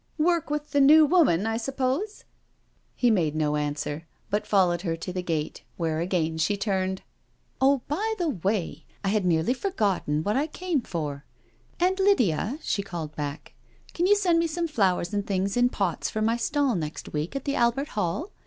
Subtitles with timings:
[0.31, 2.23] "Work with the New Woman, I suppose?"
[2.95, 7.03] He made no answer, but followed her to the gate^ where again she turned."
[7.61, 11.25] Oh, by the way, I had nearly forgotten what J came for.
[11.79, 13.53] Aunt Lydia," she called back,"
[13.93, 17.35] can you send me some flowers and things in pots for my stall next week
[17.35, 18.31] at the Albert Hall?